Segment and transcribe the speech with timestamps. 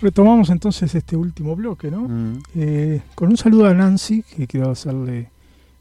[0.00, 2.02] retomamos entonces este último bloque, ¿no?
[2.02, 2.42] Mm.
[2.56, 5.30] Eh, con un saludo a Nancy, que quiero hacerle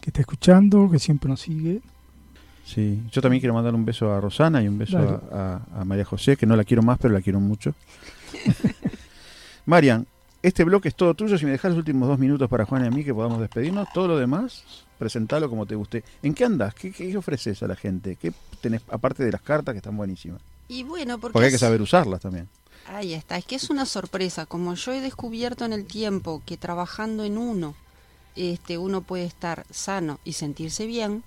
[0.02, 1.82] que está escuchando, que siempre nos sigue.
[2.66, 5.86] Sí, yo también quiero mandar un beso a Rosana y un beso a, a- a
[5.86, 7.74] María José, que no la quiero más, pero la quiero mucho.
[9.66, 10.05] Marian,
[10.42, 11.38] este bloque es todo tuyo.
[11.38, 13.88] Si me dejas los últimos dos minutos para Juan y a mí, que podamos despedirnos,
[13.93, 14.64] todo lo demás,
[14.97, 16.04] presentalo como te guste.
[16.24, 16.74] ¿En qué andas?
[16.75, 18.15] ¿Qué, qué ofreces a la gente?
[18.15, 20.42] ¿Qué tenés, aparte de las cartas, que están buenísimas?
[20.68, 22.47] Y bueno, porque, Porque hay que saber usarlas también.
[22.89, 24.46] Ahí está, es que es una sorpresa.
[24.46, 27.75] Como yo he descubierto en el tiempo que trabajando en uno,
[28.36, 31.24] este, uno puede estar sano y sentirse bien,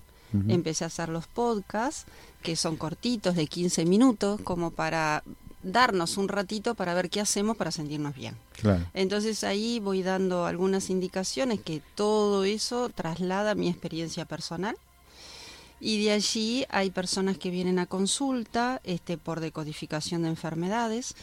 [0.47, 2.05] empecé a hacer los podcasts,
[2.41, 5.23] que son cortitos, de 15 minutos, como para
[5.61, 8.35] darnos un ratito para ver qué hacemos para sentirnos bien.
[8.59, 8.83] Claro.
[8.93, 14.75] Entonces ahí voy dando algunas indicaciones que todo eso traslada mi experiencia personal.
[15.79, 21.13] Y de allí hay personas que vienen a consulta este, por decodificación de enfermedades.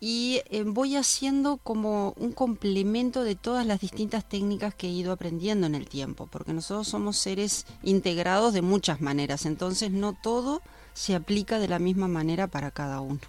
[0.00, 5.12] Y eh, voy haciendo como un complemento de todas las distintas técnicas que he ido
[5.12, 10.62] aprendiendo en el tiempo, porque nosotros somos seres integrados de muchas maneras, entonces no todo
[10.94, 13.20] se aplica de la misma manera para cada uno.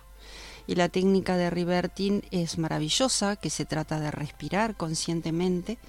[0.68, 5.80] Y la técnica de Rivertin es maravillosa, que se trata de respirar conscientemente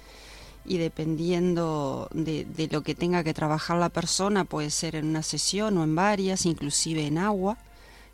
[0.65, 5.21] y dependiendo de, de lo que tenga que trabajar la persona, puede ser en una
[5.21, 7.59] sesión o en varias, inclusive en agua,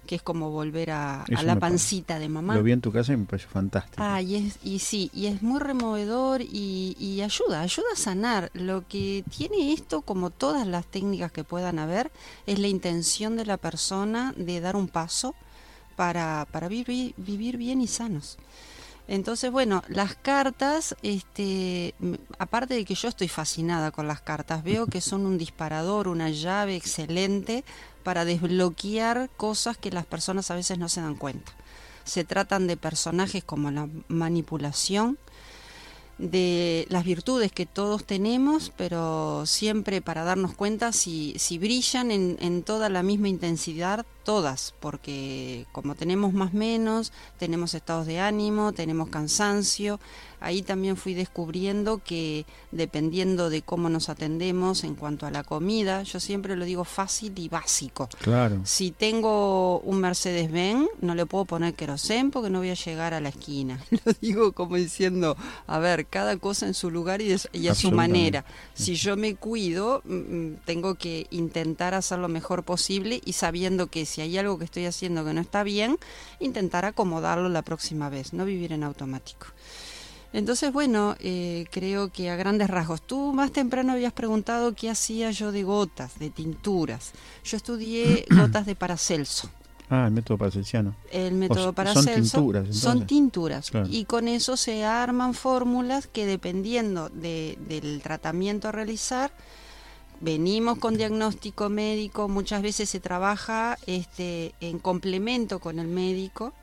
[0.07, 1.55] que es como volver a, la parece.
[1.57, 2.55] pancita de mamá.
[2.55, 4.01] Lo vi en tu casa y me pareció fantástico.
[4.01, 8.49] Ah, y, es, y sí, y es muy removedor y, y ayuda, ayuda a sanar.
[8.55, 12.11] Lo que tiene esto, como todas las técnicas que puedan haber,
[12.47, 15.35] es la intención de la persona de dar un paso
[15.95, 18.37] para, para vivir, vivir bien y sanos.
[19.07, 21.95] Entonces, bueno, las cartas, este,
[22.39, 26.29] aparte de que yo estoy fascinada con las cartas, veo que son un disparador, una
[26.29, 27.63] llave excelente
[28.07, 31.51] para desbloquear cosas que las personas a veces no se dan cuenta.
[32.05, 35.17] Se tratan de personajes como la manipulación,
[36.17, 42.37] de las virtudes que todos tenemos, pero siempre para darnos cuenta si, si brillan en,
[42.39, 48.71] en toda la misma intensidad, todas, porque como tenemos más menos, tenemos estados de ánimo,
[48.71, 49.99] tenemos cansancio,
[50.39, 56.03] ahí también fui descubriendo que dependiendo de cómo nos atendemos en cuanto a la comida,
[56.03, 58.09] yo siempre lo digo fácil y básico.
[58.21, 58.61] Claro.
[58.63, 63.21] Si tengo un Mercedes-Benz, no le puedo poner querosén porque no voy a llegar a
[63.21, 63.79] la esquina.
[64.05, 67.91] Lo digo como diciendo, a ver, cada cosa en su lugar y, y a su
[67.91, 68.45] manera.
[68.73, 73.87] Si yo me cuido, mm, mm, tengo que intentar hacer lo mejor posible y sabiendo
[73.87, 75.97] que si hay algo que estoy haciendo que no está bien,
[76.39, 79.47] intentar acomodarlo la próxima vez, no vivir en automático.
[80.37, 83.01] Entonces, bueno, eh, creo que a grandes rasgos.
[83.01, 87.13] Tú más temprano habías preguntado qué hacía yo de gotas, de tinturas.
[87.43, 89.49] Yo estudié gotas de Paracelso.
[89.89, 90.95] Ah, el método paracelsiano.
[91.11, 93.87] El método O- son Paracelso tinturas, son tinturas Claro.
[93.89, 99.31] y con eso se arman fórmulas que dependiendo de- del tratamiento a realizar
[100.19, 106.53] venimos con diagnóstico médico muchas veces se trabaja este en complemento con el médico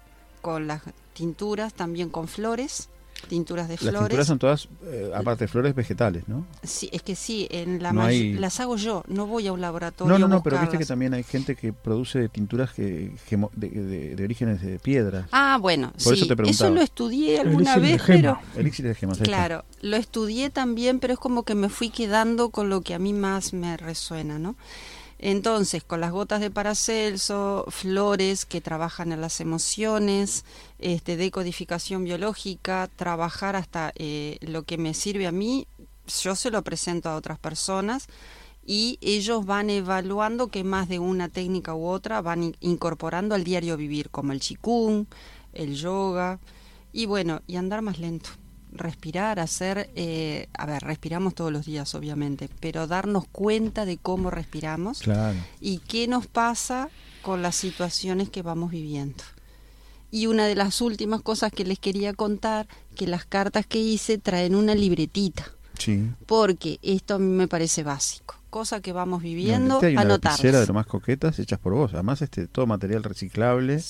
[0.42, 0.82] con las
[1.14, 2.88] tinturas también con flores
[3.26, 6.46] tinturas de Las flores tinturas son todas, eh, aparte de flores, vegetales, ¿no?
[6.62, 9.60] Sí, es que sí, en la No hay- las hago yo, no voy a un
[9.60, 10.12] laboratorio.
[10.12, 13.50] No, no, a no, pero viste que también hay gente que produce tinturas que, gemo-
[13.54, 15.26] de, de- de orígenes de piedras.
[15.32, 16.70] Ah, bueno, Por sí, eso te preguntaba.
[16.70, 19.18] lo estudié alguna vez, pero Elixir de gemas.
[19.18, 22.98] claro, lo estudié también, pero es como que me fui quedando con lo que a
[22.98, 24.56] mí más me resuena, ¿no?
[25.18, 30.44] Entonces, con las gotas de Paracelso, flores que trabajan en las emociones,
[30.78, 35.66] este, decodificación biológica, trabajar hasta eh, lo que me sirve a mí,
[36.22, 38.08] yo se lo presento a otras personas
[38.66, 43.44] y ellos van evaluando que más de una técnica u otra van in- incorporando al
[43.44, 45.06] diario vivir, como el chikung,
[45.52, 46.40] el yoga
[46.92, 48.30] y bueno, y andar más lento.
[48.74, 54.30] Respirar, hacer, eh, a ver, respiramos todos los días obviamente, pero darnos cuenta de cómo
[54.30, 55.38] respiramos Claro.
[55.60, 56.88] y qué nos pasa
[57.22, 59.22] con las situaciones que vamos viviendo.
[60.10, 62.66] Y una de las últimas cosas que les quería contar,
[62.96, 65.44] que las cartas que hice traen una libretita,
[65.78, 66.10] Sí.
[66.26, 68.36] porque esto a mí me parece básico.
[68.50, 70.38] Cosa que vamos No, viviendo, este anotarlas.
[70.38, 71.92] lapicera de lo más coquetas hechas por vos.
[71.94, 73.82] Además, este todo material reciclable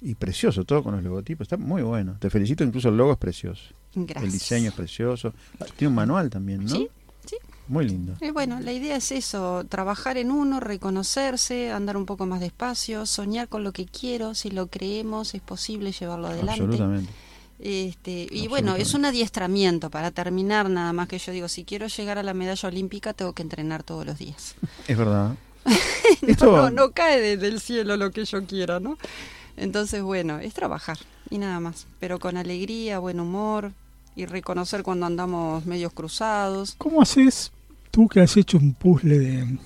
[0.00, 1.44] y precioso, todo con los logotipos.
[1.44, 2.16] Está muy bueno.
[2.18, 3.64] Te felicito, incluso el logo es precioso.
[3.94, 4.24] Gracias.
[4.24, 5.32] El diseño es precioso.
[5.60, 6.70] Ah, Tiene un manual también, ¿no?
[6.70, 6.88] Sí,
[7.26, 7.36] sí.
[7.68, 8.14] Muy lindo.
[8.20, 13.06] Eh, bueno, la idea es eso, trabajar en uno, reconocerse, andar un poco más despacio,
[13.06, 16.62] soñar con lo que quiero, si lo creemos es posible llevarlo adelante.
[16.62, 17.12] Absolutamente.
[17.58, 21.88] Este, y bueno, es un adiestramiento para terminar nada más que yo digo, si quiero
[21.88, 24.54] llegar a la medalla olímpica tengo que entrenar todos los días.
[24.88, 25.34] Es verdad.
[26.22, 28.98] No, Esto- no, no cae del cielo lo que yo quiera, ¿no?
[29.56, 30.98] Entonces, bueno, es trabajar.
[31.30, 31.86] y nada más.
[32.00, 33.72] Pero con alegría, buen humor
[34.16, 36.74] y reconocer cuando andamos medios cruzados.
[36.78, 37.52] ¿Cómo haces
[37.90, 39.58] tú que has hecho un puzzle de,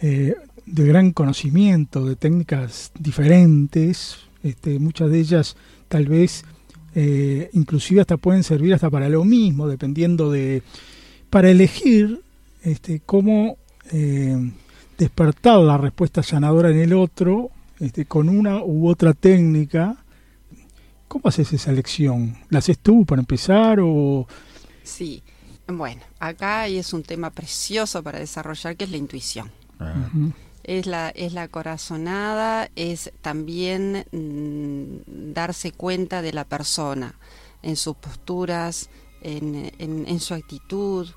[0.00, 0.36] eh,
[0.66, 5.56] de gran conocimiento, de técnicas diferentes, este, muchas de ellas
[5.88, 6.44] tal vez
[6.94, 10.62] eh, inclusive hasta pueden servir hasta para lo mismo, dependiendo de,
[11.30, 12.22] para elegir
[12.62, 13.56] este, cómo
[13.92, 14.50] eh,
[14.96, 19.96] despertar la respuesta sanadora en el otro este, con una u otra técnica.
[21.08, 22.36] ¿Cómo haces esa elección?
[22.50, 24.26] ¿La haces tú para empezar o...?
[24.82, 25.22] Sí,
[25.66, 29.50] bueno, acá es un tema precioso para desarrollar que es la intuición.
[29.78, 30.10] Ah.
[30.64, 37.18] Es la, es la corazonada, es también mm, darse cuenta de la persona
[37.62, 38.90] en sus posturas,
[39.22, 41.08] en, en, en su actitud,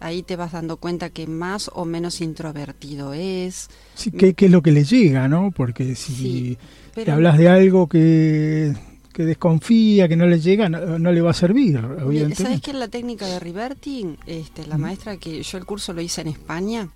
[0.00, 3.68] ahí te vas dando cuenta que más o menos introvertido es.
[3.94, 5.50] Sí, ¿qué, qué es lo que le llega, no?
[5.52, 6.58] Porque si Sí,
[6.94, 8.74] te hablas de algo que,
[9.20, 11.78] que desconfía, que no le llega, no, no le va a servir,
[12.08, 14.16] Bien, ¿Sabes qué es la técnica de reverting?
[14.26, 16.88] Este, la maestra que yo el curso lo hice en España,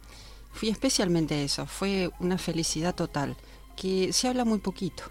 [0.51, 3.37] fui especialmente a eso, fue una felicidad total,
[3.77, 5.03] que se habla muy poquito.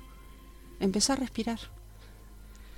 [0.80, 1.60] Empezar a respirar.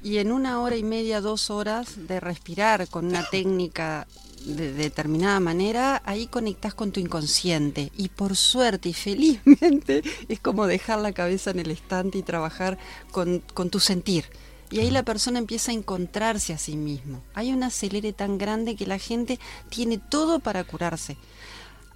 [0.06, 4.06] Y en una hora y media, dos horas de respirar con una técnica
[4.46, 7.92] de determinada manera, ahí conectás con tu inconsciente.
[7.98, 12.78] Y por suerte y felizmente es como dejar la cabeza en el estante y trabajar
[13.12, 14.26] con, con tu sentir.
[14.70, 17.24] Y ahí la persona empieza a encontrarse a sí mismo.
[17.34, 21.18] Hay un acelere tan grande que la gente tiene todo para curarse.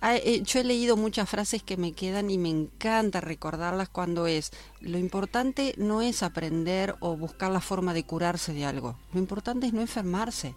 [0.02, 4.28] Ah, eh, Yo he leído muchas frases que me quedan y me encanta recordarlas cuando
[4.28, 9.20] es, lo importante no es aprender o buscar la forma de curarse de algo, lo
[9.20, 10.56] importante es no enfermarse.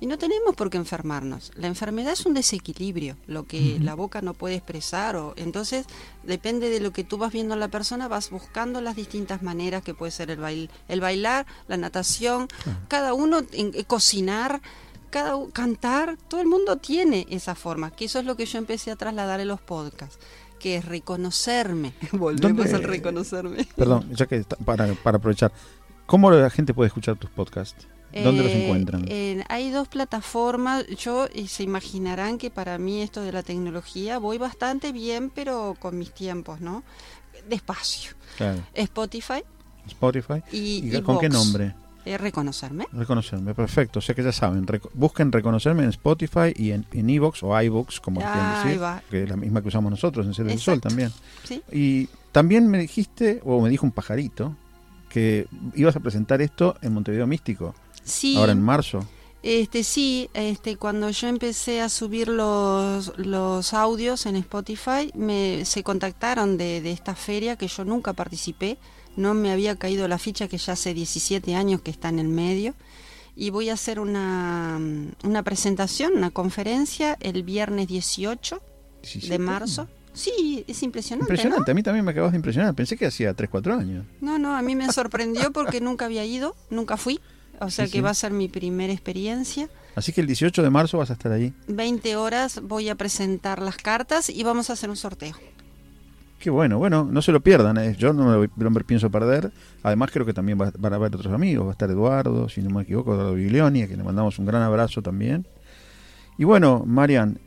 [0.00, 1.50] Y no tenemos por qué enfermarnos.
[1.56, 5.16] La enfermedad es un desequilibrio, lo que la boca no puede expresar.
[5.16, 5.86] O, entonces,
[6.22, 9.82] depende de lo que tú vas viendo en la persona, vas buscando las distintas maneras
[9.82, 12.46] que puede ser el, bail, el bailar, la natación,
[12.86, 14.62] cada uno en- eh, cocinar,
[15.10, 18.90] cada cantar, todo el mundo tiene esa forma, que eso es lo que yo empecé
[18.90, 20.18] a trasladar en los podcasts,
[20.58, 21.92] que es reconocerme.
[22.12, 23.66] Volvemos ¿Dónde- al reconocerme.
[23.76, 25.52] Perdón, ya que está- para, para aprovechar,
[26.06, 27.86] ¿cómo la gente puede escuchar tus podcasts?
[28.10, 29.04] ¿Dónde los Eh, encuentran?
[29.08, 30.86] eh, hay dos plataformas.
[30.86, 35.76] Yo eh, se imaginarán que para mí esto de la tecnología voy bastante bien, pero
[35.78, 36.82] con mis tiempos, ¿no?
[37.48, 38.12] Despacio.
[38.38, 38.62] Claro.
[38.74, 39.42] Spotify
[39.86, 40.42] Spotify.
[40.52, 41.74] y, ¿Y y con qué nombre?
[42.08, 42.86] Eh, reconocerme.
[42.92, 43.98] Reconocerme, perfecto.
[43.98, 47.60] O sea que ya saben, reco- busquen reconocerme en Spotify y en en iVoox o
[47.62, 50.80] iVoox, como quieran Ahí decir, que es la misma que usamos nosotros en del Sol
[50.80, 51.12] también.
[51.44, 51.62] ¿sí?
[51.70, 54.54] Y también me dijiste, o me dijo un pajarito,
[55.08, 57.74] que ibas a presentar esto en Montevideo Místico,
[58.04, 58.36] Sí.
[58.36, 59.06] ahora en marzo.
[59.42, 65.82] Este sí, este cuando yo empecé a subir los, los audios en Spotify, me se
[65.84, 68.78] contactaron de, de esta feria que yo nunca participé,
[69.18, 72.28] no me había caído la ficha que ya hace 17 años que está en el
[72.28, 72.74] medio
[73.36, 74.80] y voy a hacer una,
[75.22, 78.60] una presentación, una conferencia el viernes 18
[79.02, 79.88] 17 de marzo.
[80.14, 81.30] Sí, es impresionante.
[81.30, 81.34] ¿no?
[81.34, 82.74] Impresionante, a mí también me acabas de impresionar.
[82.74, 84.04] Pensé que hacía 3, 4 años.
[84.20, 87.20] No, no, a mí me sorprendió porque nunca había ido, nunca fui.
[87.60, 88.02] O sea Sí, que sí.
[88.02, 89.68] va a ser mi primera experiencia.
[89.94, 91.52] Así que el 18 de marzo vas a estar allí.
[91.68, 95.34] 20 horas voy a presentar las cartas y vamos a hacer un sorteo.
[96.38, 97.78] Qué bueno, bueno, no se lo pierdan.
[97.78, 97.96] eh.
[97.98, 99.52] Yo no lo me pienso perder.
[99.82, 101.66] Además, creo que también va- van a haber otros amigos.
[101.66, 104.46] Va a estar Eduardo, si no me equivoco, Eduardo Biglioni, a quien le mandamos un
[104.46, 105.46] gran abrazo también.
[106.38, 107.40] Y bueno, Marian,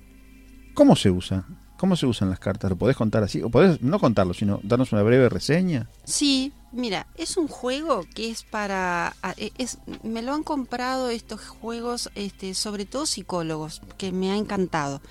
[0.74, 1.46] ¿cómo se usa?
[1.78, 2.70] ¿Cómo se usan las cartas?
[2.70, 3.42] ¿Lo podés contar así?
[3.42, 5.90] O podés no contarlo, sino darnos una breve reseña.
[6.04, 11.48] Sí, mira, es un juego que es para e- es me lo han comprado estos
[11.48, 15.02] juegos este sobre todo psicólogos que me ha encantado.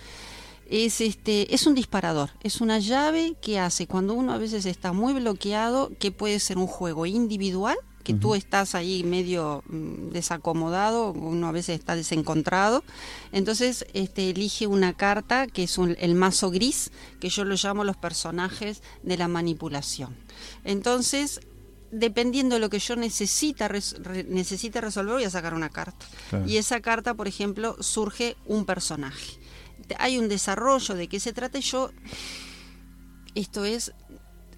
[0.71, 4.93] Es este es un disparador, es una llave que hace cuando uno a veces está
[4.93, 11.12] muy bloqueado, que puede ser un juego individual que tú estás ahí medio mm, desacomodado,
[11.12, 12.83] uno a veces está desencontrado.
[13.31, 17.85] Entonces, este elige una carta que es un- el mazo gris, que yo lo llamo
[17.85, 20.17] los personajes de la manipulación.
[20.65, 21.41] Entonces,
[21.93, 26.07] dependiendo de lo que yo necesita, res- re- necesite resolver, voy a sacar una carta.
[26.31, 26.47] Claro.
[26.49, 29.39] Y esa carta, por ejemplo, surge un personaje.
[29.99, 31.90] Hay un desarrollo de qué se trata y yo,
[33.35, 33.92] esto es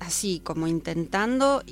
[0.02, 1.62] así, como intentando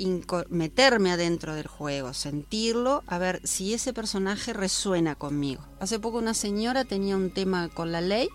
[0.48, 5.66] meterme adentro del juego, sentirlo, a ver si ese personaje resuena conmigo.
[5.80, 8.28] Hace poco una señora tenía un tema con la ley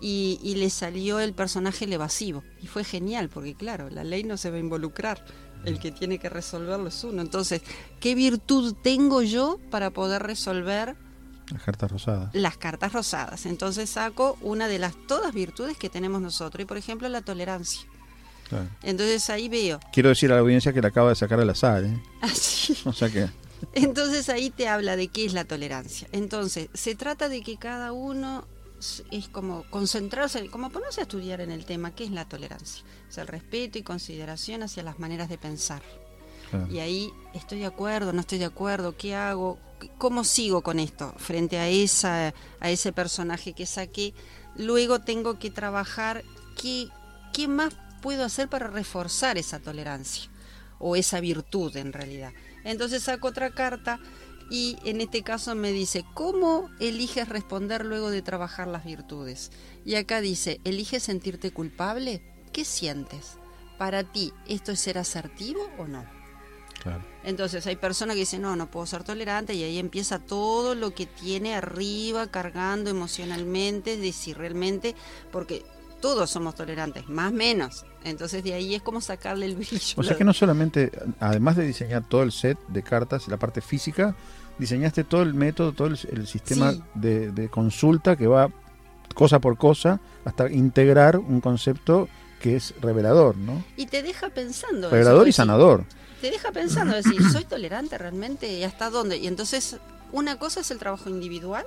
[0.00, 2.42] y, y le salió el personaje el evasivo.
[2.60, 5.24] Y fue genial, porque claro, la ley no se va a involucrar.
[5.64, 7.20] El que tiene que resolverlo es uno.
[7.20, 7.62] Entonces,
[8.00, 10.96] ¿qué virtud tengo yo para poder resolver
[11.50, 12.34] Las cartas rosadas.
[12.34, 13.46] las cartas rosadas?
[13.46, 16.62] Entonces saco una de las todas virtudes que tenemos nosotros.
[16.62, 17.82] Y por ejemplo, la tolerancia.
[18.48, 18.68] Claro.
[18.82, 19.78] Entonces ahí veo.
[19.92, 22.02] Quiero decir a la audiencia que la acaba de sacar al azar, ¿eh?
[22.20, 22.76] Así.
[22.84, 23.28] O sea que...
[23.74, 26.08] Entonces ahí te habla de qué es la tolerancia.
[26.12, 28.46] Entonces, se trata de que cada uno
[29.10, 32.82] es como concentrarse, como ponerse a estudiar en el tema, qué es la tolerancia.
[33.08, 35.82] Es el respeto y consideración hacia las maneras de pensar.
[36.50, 36.66] claro.
[36.72, 39.58] Y ahí estoy de acuerdo, no estoy de acuerdo, ¿qué hago?
[39.98, 44.14] ¿Cómo sigo con esto frente a esa a ese personaje que saqué?
[44.56, 46.24] Luego tengo que trabajar
[46.60, 46.88] qué,
[47.32, 50.30] qué más puedo hacer para reforzar esa tolerancia
[50.78, 52.32] o esa virtud en realidad.
[52.64, 54.00] Entonces saco otra carta
[54.50, 59.52] y en este caso me dice, ¿cómo eliges responder luego de trabajar las virtudes?
[59.84, 62.22] Y acá dice, ¿eliges sentirte culpable?
[62.52, 63.36] ¿Qué sientes?
[63.78, 66.19] Para ti, ¿esto es ser asertivo o no?
[66.82, 67.02] Claro.
[67.24, 70.92] Entonces hay personas que dicen, no, no puedo ser tolerante y ahí empieza todo lo
[70.92, 74.94] que tiene arriba cargando emocionalmente, de si realmente,
[75.30, 75.64] porque
[76.00, 77.84] todos somos tolerantes, más menos.
[78.04, 79.94] Entonces de ahí es como sacarle el brillo.
[79.96, 83.60] O sea que no solamente, además de diseñar todo el set de cartas, la parte
[83.60, 84.16] física,
[84.58, 86.82] diseñaste todo el método, todo el, el sistema Sí.
[86.94, 88.48] de, de consulta que va
[89.14, 92.08] cosa por cosa hasta integrar un concepto
[92.40, 93.62] que es revelador, ¿no?
[93.76, 94.88] Y te deja pensando.
[94.88, 95.84] eso, Revelador y sanador.
[96.20, 98.52] Te deja pensando, decir, ¿soy tolerante realmente?
[98.52, 99.18] ¿Y hasta dónde?
[99.18, 99.76] Y entonces,
[100.12, 101.64] una cosa es el trabajo individual,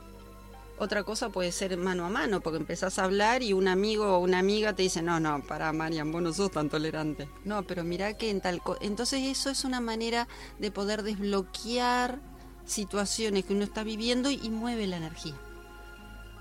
[0.77, 4.19] otra cosa puede ser mano a mano, porque empezás a hablar y un amigo o
[4.19, 7.29] una amiga te dice, no, no, para Marian, vos no sos tan tolerante.
[7.45, 8.61] No, pero mirá que en tal...
[8.61, 8.77] co-".
[8.81, 10.27] Entonces eso es una manera
[10.59, 12.19] de poder desbloquear
[12.65, 15.35] situaciones que uno está viviendo y mueve la energía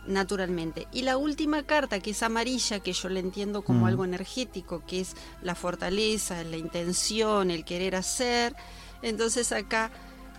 [0.06, 0.88] naturalmente.
[0.92, 3.88] Y la última carta, que es amarilla, que yo la entiendo como Mm.
[3.88, 8.54] algo energético, que es la fortaleza, la intención, el querer hacer.
[9.02, 9.90] Entonces acá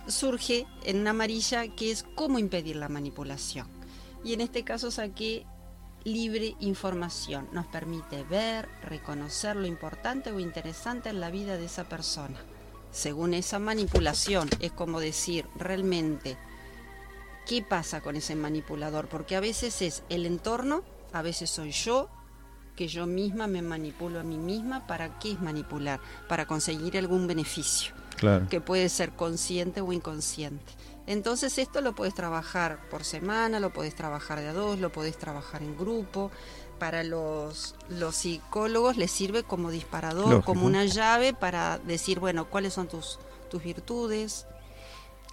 [0.06, 3.66] surge en una amarilla que es cómo impedir la manipulación.
[4.22, 5.46] Y en este caso saqué
[6.04, 7.48] libre información.
[7.52, 12.38] Nos permite ver, reconocer lo importante o interesante en la vida de esa persona.
[12.90, 16.36] Según esa manipulación, es como decir, realmente,
[17.46, 19.08] ¿qué pasa con ese manipulador?
[19.08, 20.82] Porque a veces es el entorno,
[21.12, 22.08] a veces soy yo,
[22.76, 24.86] que yo misma me manipulo a mí misma.
[24.86, 26.00] ¿Para qué es manipular?
[26.28, 28.48] Para conseguir algún beneficio Claro.
[28.48, 30.72] que puede ser consciente o inconsciente.
[31.06, 35.18] Entonces esto lo puedes trabajar por semana, lo puedes trabajar de a dos, lo puedes
[35.18, 36.30] trabajar en grupo.
[36.78, 40.44] Para los, los psicólogos les sirve como disparador, Lógico.
[40.44, 43.18] como una llave para decir, bueno, cuáles son tus,
[43.50, 44.46] tus virtudes.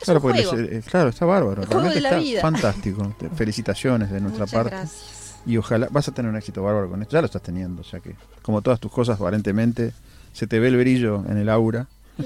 [0.02, 0.54] Es Claro, un juego.
[0.56, 1.62] les- eh, claro, está bárbaro.
[1.62, 2.42] El juego de la está vida.
[2.42, 3.16] fantástico.
[3.36, 4.70] Felicitaciones de nuestra Muchas parte.
[4.76, 5.36] gracias.
[5.46, 7.14] Y ojalá vas a tener un éxito bárbaro con esto.
[7.14, 7.82] Ya lo estás teniendo.
[7.82, 9.94] O sea que, como todas tus cosas, aparentemente,
[10.34, 11.88] se te ve el brillo en el aura.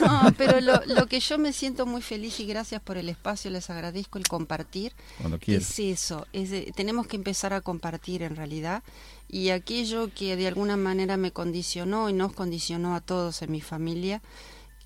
[0.00, 3.50] No, pero lo, lo que yo me siento muy feliz y gracias por el espacio,
[3.50, 4.92] les agradezco el compartir.
[5.18, 5.70] Cuando quieras.
[5.70, 8.82] Es eso, es de- tenemos que empezar a compartir en realidad
[9.28, 13.60] y aquello que de alguna manera me condicionó y nos condicionó a todos en mi
[13.60, 14.20] familia,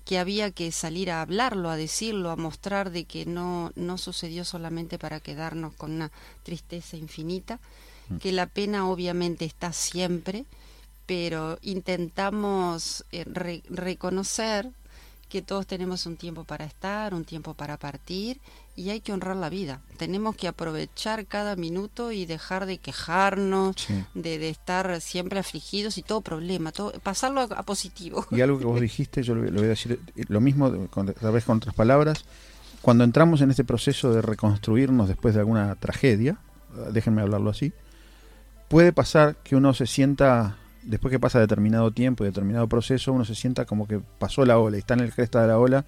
[0.09, 4.43] que había que salir a hablarlo, a decirlo, a mostrar de que no, no sucedió
[4.43, 6.09] solamente para quedarnos con una
[6.41, 7.59] tristeza infinita,
[8.19, 10.45] que la pena obviamente está siempre,
[11.05, 14.71] pero intentamos eh, re- reconocer
[15.29, 18.39] que todos tenemos un tiempo para estar, un tiempo para partir
[18.79, 19.81] y hay que honrar la vida.
[19.97, 24.05] Tenemos que aprovechar cada minuto y dejar de quejarnos, Sí.
[24.13, 28.25] de, de estar siempre afligidos y todo problema, todo, pasarlo a, a positivo.
[28.31, 31.13] Y algo que vos dijiste, yo lo, lo voy a decir eh, lo mismo, con,
[31.13, 32.23] tal vez con otras palabras.
[32.81, 36.37] Cuando entramos en este proceso de reconstruirnos después de alguna tragedia,
[36.77, 37.73] eh, déjenme hablarlo así,
[38.69, 43.25] puede pasar que uno se sienta, después que pasa determinado tiempo y determinado proceso, uno
[43.25, 45.83] se sienta como que pasó la ola y está en el cresta de la ola.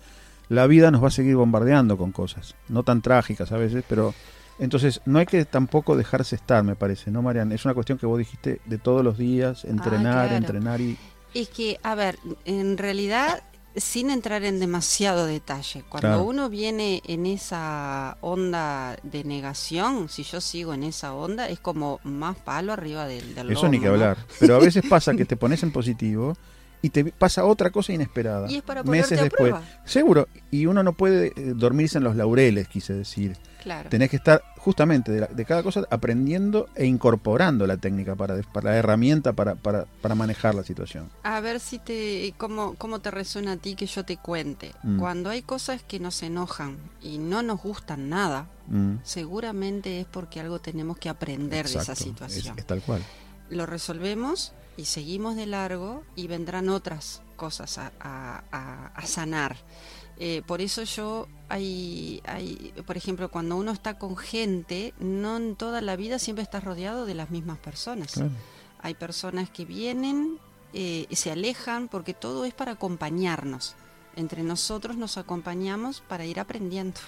[0.51, 4.13] La vida nos va a seguir bombardeando con cosas, no tan trágicas a veces, pero
[4.59, 7.53] entonces no hay que tampoco dejarse estar, me parece, ¿no, Marian?
[7.53, 10.35] Es una cuestión que vos dijiste de todos los días, entrenar, claro.
[10.35, 10.97] entrenar y...
[11.33, 13.43] Es que, a ver, en realidad,
[13.77, 16.23] sin entrar en demasiado detalle, cuando Claro.
[16.25, 22.01] uno viene en esa onda de negación, si yo sigo en esa onda, es como
[22.03, 23.93] más palo arriba del, del Eso ni lomo, que ¿no?
[23.93, 24.17] hablar.
[24.37, 26.35] Pero a veces pasa que te pones en positivo
[26.81, 28.49] y te pasa otra cosa inesperada.
[28.49, 29.51] Y es para meses a después.
[29.51, 29.61] prueba.
[29.85, 30.27] Seguro.
[30.49, 33.37] Y uno no puede eh, dormirse en los laureles, quise decir.
[33.61, 33.89] Claro.
[33.89, 38.41] Tenés que estar justamente de, la- de cada cosa aprendiendo e incorporando la técnica para,
[38.41, 41.09] para la herramienta para, para, para manejar la situación.
[41.21, 44.71] A ver si te cómo, cómo te resuena a ti que yo te cuente.
[44.81, 44.97] Mm.
[44.99, 50.39] Cuando hay cosas que nos enojan y no nos gustan nada, Mm, seguramente es porque
[50.39, 52.53] algo tenemos que aprender de esa situación.
[52.53, 53.01] Es, es tal cual.
[53.49, 59.57] Lo resolvemos y seguimos de largo y vendrán otras cosas a, a- a- a sanar.
[60.17, 65.55] Eh, por eso yo hay, hay, por ejemplo, cuando uno está con gente, no en
[65.55, 68.11] toda la vida siempre estás rodeado de las mismas personas.
[68.13, 68.29] Claro.
[68.83, 70.37] Hay personas que vienen
[70.73, 73.75] eh, se alejan, porque todo es para acompañarnos.
[74.15, 76.99] Entre nosotros nos acompañamos para ir aprendiendo.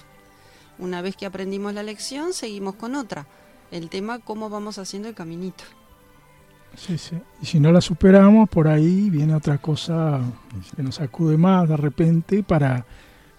[0.78, 3.26] Una vez que aprendimos la lección, seguimos con otra.
[3.70, 5.64] El tema, cómo vamos haciendo el caminito.
[6.76, 7.16] Sí, sí.
[7.42, 10.20] Y si no la superamos, por ahí viene otra cosa
[10.76, 12.84] que nos acude más de repente para,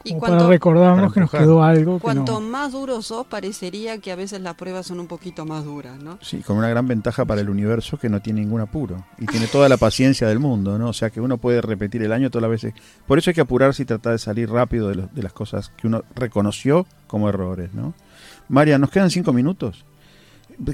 [0.03, 1.95] Y como cuanto, para recordarnos para que nos quedó algo.
[1.97, 5.45] Que cuanto no- más duros sos, parecería que a veces las pruebas son un poquito
[5.45, 6.17] más duras, ¿no?
[6.21, 9.47] Sí, con una gran ventaja para el universo que no tiene ningún apuro y tiene
[9.47, 10.89] toda la paciencia del mundo, ¿no?
[10.89, 12.73] O sea que uno puede repetir el año todas las veces.
[13.07, 15.71] Por eso hay que apurarse y tratar de salir rápido de, los- de las cosas
[15.75, 17.93] que uno reconoció como errores, ¿no?
[18.47, 19.85] María, nos quedan cinco minutos.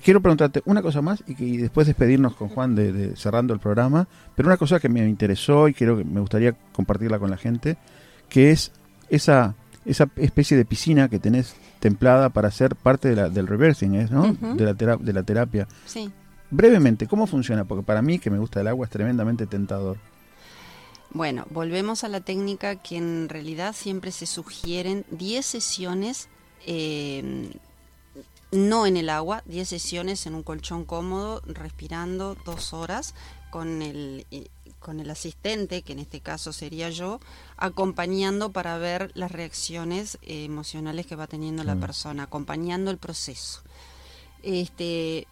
[0.04, 3.54] Quiero preguntarte una cosa más y, que, y después despedirnos con Juan de, de- cerrando
[3.54, 7.30] el programa, pero una cosa que me interesó y creo que me gustaría compartirla con
[7.30, 7.78] la gente,
[8.30, 8.72] que es
[9.10, 13.96] esa esa especie de piscina que tenés templada para ser parte de la- del reversing,
[13.96, 14.32] ¿es, ¿no?
[14.56, 15.68] De, la tera- de la terapia.
[15.88, 16.12] Sí.
[16.52, 17.66] Brevemente, ¿cómo funciona?
[17.66, 19.98] Porque para mí, que me gusta el agua, es tremendamente tentador.
[21.14, 26.30] Bueno, volvemos a la técnica que en realidad siempre se sugieren 10 sesiones,
[26.68, 27.52] eh,
[28.52, 33.14] no en el agua, 10 sesiones en un colchón cómodo, respirando dos horas
[33.50, 34.48] con el, eh,
[34.80, 37.20] con el asistente, que en este caso sería yo,
[37.58, 41.80] acompañando para ver las reacciones eh, emocionales que va teniendo la Mm.
[41.82, 43.62] persona, acompañando el proceso.
[44.44, 45.28] Este,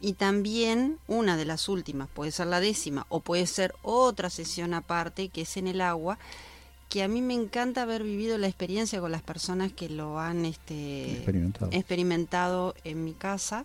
[0.00, 4.72] y también una de las últimas, puede ser la décima o puede ser otra sesión
[4.74, 6.18] aparte que es en el agua,
[6.90, 10.44] que a mí me encanta haber vivido la experiencia con las personas que lo han
[10.44, 11.70] este, Experimentado.
[11.72, 13.64] experimentado en mi casa,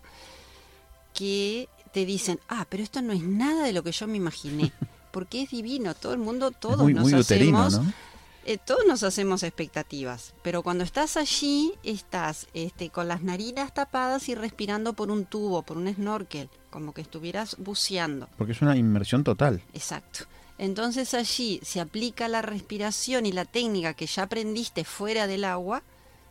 [1.15, 4.71] que te dicen, ah, pero esto no es nada de lo que yo me imaginé,
[5.11, 7.93] porque es divino, todo el mundo, todos muy, nos muy uterino, hacemos ¿no?
[8.45, 14.29] eh, todos nos hacemos expectativas, pero cuando estás allí, estás este, con las narinas tapadas
[14.29, 18.29] y respirando por un tubo, por un snorkel, como que estuvieras buceando.
[18.37, 19.63] Porque es una inmersión total.
[19.73, 20.25] Exacto.
[20.57, 25.83] Entonces allí se aplica la respiración y la técnica que ya aprendiste fuera del agua,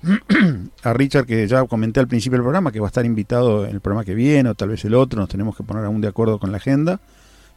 [0.83, 3.73] a Richard, que ya comenté al principio del programa, que va a estar invitado en
[3.75, 6.09] el programa que viene, o tal vez el otro, nos tenemos que poner aún de
[6.09, 7.01] acuerdo con la agenda,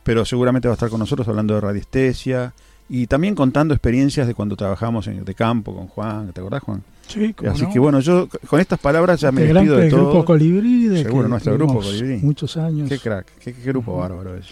[0.03, 2.53] pero seguramente va a estar con nosotros hablando de radiestesia
[2.89, 6.83] y también contando experiencias de cuando trabajamos en de campo con Juan, ¿te acordás, Juan?
[7.07, 7.71] Sí, Así no.
[7.71, 10.09] que bueno, yo con estas palabras ya me Integrante despido de todo.
[10.11, 12.17] grupo Colibrí, de Seguro, que nuestro grupo Colibrí.
[12.17, 12.89] Muchos años.
[12.89, 14.47] Qué crack, qué, qué grupo bárbaro es.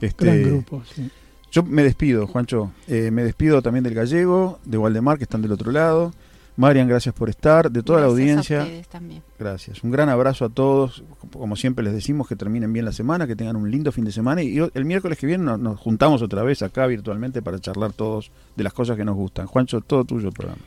[0.00, 1.10] Este, Gran grupo, sí.
[1.50, 2.70] Yo me despido, Juancho.
[2.86, 6.12] Eh, me despido también del gallego, de Waldemar, que están del otro lado.
[6.58, 7.70] Marian, gracias por estar.
[7.70, 9.22] De toda la Gracias a audiencia, ustedes también.
[9.38, 9.84] gracias.
[9.84, 11.04] Un gran abrazo a todos.
[11.32, 14.10] Como siempre les decimos, que terminen bien la semana, que tengan un lindo fin de
[14.10, 14.42] semana.
[14.42, 18.32] Y el miércoles que viene nos, nos juntamos otra vez acá virtualmente para charlar todos
[18.56, 19.46] de las cosas que nos gustan.
[19.46, 20.60] Juancho, todo tuyo el programa.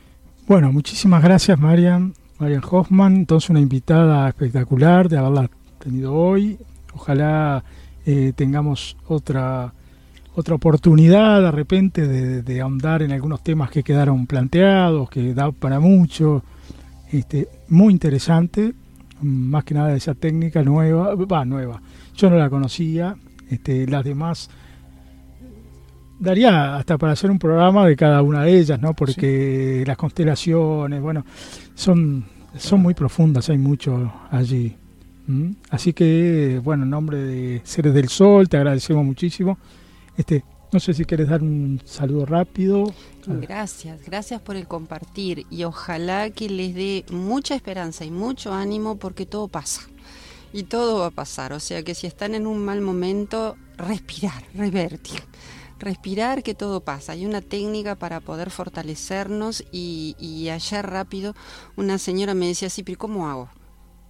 [0.48, 2.14] Bueno, muchísimas gracias, Marian.
[2.38, 6.58] Marian Hoffman, entonces una invitada espectacular de haberla tenido hoy.
[6.94, 7.62] Ojalá
[8.06, 9.74] eh, tengamos otra
[10.34, 15.52] otra oportunidad de repente de, de ahondar en algunos temas que quedaron planteados, que da
[15.52, 16.42] para mucho.
[17.10, 18.72] Este, muy interesante,
[19.20, 21.82] más que nada esa técnica nueva, va nueva.
[22.16, 23.16] Yo no la conocía,
[23.50, 24.48] este, las demás
[26.18, 28.94] daría hasta para hacer un programa de cada una de ellas, ¿no?
[28.94, 31.26] Porque las constelaciones, bueno,
[31.74, 32.24] son
[32.56, 34.76] son muy profundas, hay mucho allí.
[35.26, 35.50] ¿Mm?
[35.70, 39.58] Así que, bueno, en nombre de Seres del Sol, te agradecemos muchísimo.
[40.16, 42.94] Este, no sé si quieres dar un saludo rápido.
[43.26, 48.96] Gracias, gracias por el compartir y ojalá que les dé mucha esperanza y mucho ánimo
[48.96, 49.82] porque todo pasa
[50.52, 51.52] y todo va a pasar.
[51.52, 55.20] O sea que si están en un mal momento, respirar, revertir.
[55.78, 57.12] Respirar que todo pasa.
[57.12, 61.34] Hay una técnica para poder fortalecernos y, y ayer rápido
[61.76, 63.50] una señora me decía, sí, pero ¿cómo hago?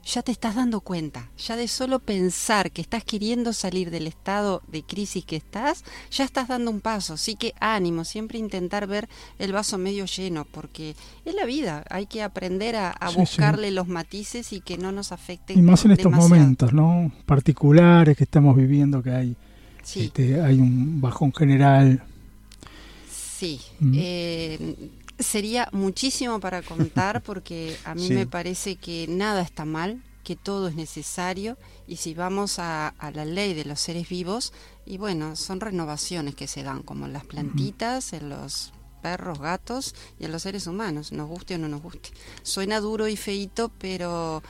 [0.05, 4.63] Ya te estás dando cuenta, ya de solo pensar que estás queriendo salir del estado
[4.71, 7.15] de crisis que estás, ya estás dando un paso.
[7.15, 12.07] Así que ánimo, siempre intentar ver el vaso medio lleno, porque es la vida, hay
[12.07, 15.59] que aprender a, buscarle los matices y que no nos afecten.
[15.59, 17.13] Y más en estos momentos, ¿no?
[17.27, 19.37] Particulares que estamos viviendo, que hay,
[19.95, 22.03] este, hay un bajón general.
[23.11, 23.61] Sí.
[23.81, 23.93] Mm.
[23.97, 24.77] Eh,
[25.23, 30.69] sería muchísimo para contar porque a mí me parece que nada está mal, que todo
[30.69, 31.57] es necesario
[31.87, 34.53] y si vamos a, la ley de los seres vivos,
[34.87, 39.95] y bueno, son renovaciones que se dan como en las plantitas, en los perros, gatos
[40.19, 42.11] y en los seres humanos, nos guste o no nos guste.
[42.43, 44.43] Suena duro y feito, pero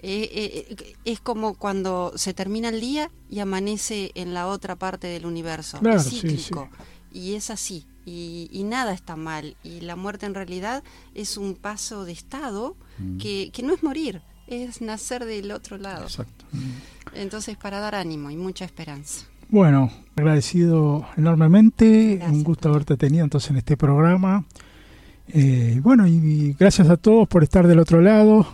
[0.00, 5.06] eh, eh, es como cuando se termina el día y amanece en la otra parte
[5.06, 5.78] del universo.
[5.88, 6.68] es cíclico.
[7.12, 9.56] Y es así y, nada está mal.
[9.62, 10.82] Y la muerte en realidad
[11.14, 13.18] es un paso de estado mm.
[13.18, 16.04] que, no es morir, es nacer del otro lado.
[16.04, 16.44] Exacto.
[17.14, 19.26] Entonces, para dar ánimo y mucha esperanza.
[19.48, 24.44] Bueno, agradecido enormemente, un gusto haberte tenido entonces en este programa.
[25.32, 28.46] Eh, bueno, y, gracias a todos por estar del otro lado,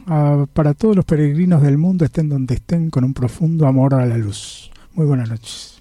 [0.52, 4.16] para todos los peregrinos del mundo, estén donde estén, con un profundo amor a la
[4.16, 4.70] luz.
[4.94, 5.75] Muy buenas noches.